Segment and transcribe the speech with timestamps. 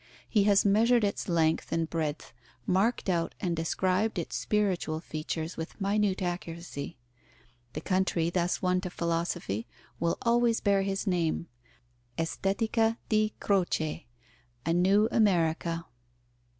[0.27, 2.33] He has measured its length and breadth,
[2.65, 6.97] marked out and described its spiritual features with minute accuracy.
[7.73, 9.67] The country thus won to philosophy
[9.99, 11.49] will always bear his name,
[12.17, 14.07] Estetica di Croce,
[14.65, 15.85] a new America.